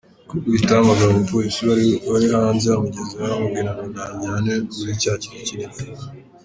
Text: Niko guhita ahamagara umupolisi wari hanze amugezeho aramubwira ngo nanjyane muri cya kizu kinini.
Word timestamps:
Niko 0.21 0.35
guhita 0.43 0.71
ahamagara 0.75 1.09
umupolisi 1.11 1.59
wari 2.11 2.25
hanze 2.35 2.67
amugezeho 2.69 3.23
aramubwira 3.25 3.69
ngo 3.83 3.85
nanjyane 3.93 4.51
muri 4.77 4.91
cya 5.01 5.13
kizu 5.21 5.41
kinini. 5.47 5.75